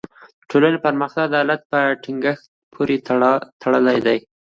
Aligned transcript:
د 0.03 0.03
ټولني 0.51 0.77
پرمختګ 0.85 1.25
د 1.29 1.33
عدالت 1.33 1.61
په 1.71 1.79
ټینګښت 2.03 2.45
پوری 2.73 2.97
تړلی 3.63 3.97
دی. 4.05 4.19